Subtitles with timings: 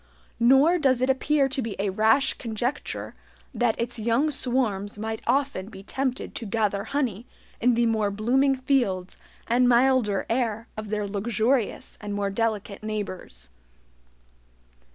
[0.39, 3.13] Nor does it appear to be a rash conjecture
[3.53, 7.27] that its young swarms might often be tempted to gather honey
[7.59, 13.49] in the more blooming fields and milder air of their luxurious and more delicate neighbors.